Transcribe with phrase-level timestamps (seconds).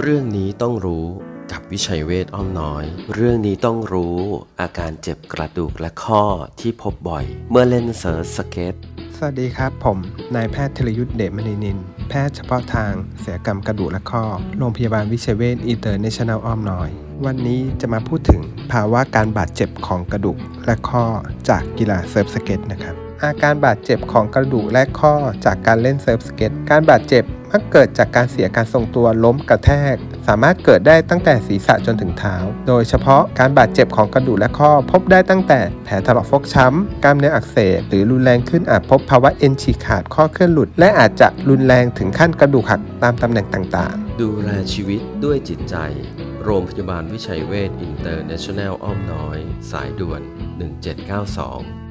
[0.00, 1.06] เรื่องนี้ต้องรู้
[1.52, 4.18] กับวิชัยเวชอ้อมน้อย เรื่องนี้ต้องรู้
[4.60, 6.22] อาการเจ็บกระดูกและข้อ
[6.60, 8.74] ที่พบบ่อย เมื่อเล่นเซิร์ฟสเก็ต
[9.16, 9.98] สวัสดีครับผม
[10.34, 11.78] นายแพทย์ธรยุทธ์เดชมณีนิน
[12.08, 14.24] แพทย์เฉพาะทางศัลยกรรมกระดูกและข้อ
[14.58, 16.88] โรงพยาบาลวิชัยเวชอินเตอร์เนชั่นแนลอ้อมน้อย
[17.26, 21.04] วันนี้จะมาพูดถึงภาวะการบาดเจ็บของกระดูกและข้อ
[21.48, 25.14] จากกีฬาเซิร์ฟสเก็ตนะครับอาการบาดเจ็บของกระดูกและข้อ
[25.44, 29.96] จากการเล่นเซิร์ฟสเก็ต การบาดเจ็บ มักเกิดจากการเสียการทรงตัวล้มกระแทก
[30.26, 32.36] สามารถเกิดได้ตั้งแต่ศีรษะจนถึงเท้า
[32.68, 45.76] โดยเฉพาะการบาดเจ็บของกระดูกและข้อ พบได้ตั้งแต่แผลถลอกฟกช้ำกล้ามเนื้ออักเสบหรือรุนแรงขึ้นอาจพบภาวะเอ็นฉีกขาดข้อเคลื่อนหลุด และอาจจะรุนแรงถึงขั้นกระดูกหักตามตำแหน่งต่างๆ ดูแลชีวิตด้วยจิตใจ
[46.44, 49.38] โรงพยาบาลวิชัยเวชอินเตอร์เนชั่นแนลอ้อมน้อย
[49.70, 51.81] สายด่วน 1792